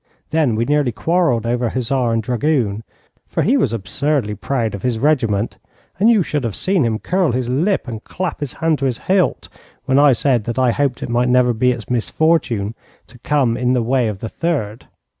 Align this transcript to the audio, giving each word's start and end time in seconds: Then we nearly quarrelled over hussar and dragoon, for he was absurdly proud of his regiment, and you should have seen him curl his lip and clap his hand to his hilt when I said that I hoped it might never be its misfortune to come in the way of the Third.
Then 0.31 0.55
we 0.55 0.65
nearly 0.65 0.91
quarrelled 0.91 1.45
over 1.45 1.69
hussar 1.69 2.11
and 2.11 2.23
dragoon, 2.23 2.83
for 3.27 3.43
he 3.43 3.55
was 3.55 3.71
absurdly 3.71 4.33
proud 4.33 4.73
of 4.73 4.81
his 4.81 4.97
regiment, 4.97 5.57
and 5.99 6.09
you 6.09 6.23
should 6.23 6.43
have 6.43 6.55
seen 6.55 6.83
him 6.85 6.97
curl 6.97 7.33
his 7.33 7.49
lip 7.49 7.87
and 7.87 8.03
clap 8.03 8.39
his 8.39 8.53
hand 8.53 8.79
to 8.79 8.85
his 8.85 8.97
hilt 8.97 9.47
when 9.85 9.99
I 9.99 10.13
said 10.13 10.45
that 10.45 10.57
I 10.57 10.71
hoped 10.71 11.03
it 11.03 11.09
might 11.09 11.29
never 11.29 11.53
be 11.53 11.69
its 11.71 11.87
misfortune 11.87 12.73
to 13.05 13.19
come 13.19 13.55
in 13.55 13.73
the 13.73 13.83
way 13.83 14.07
of 14.07 14.21
the 14.21 14.27
Third. 14.29 14.87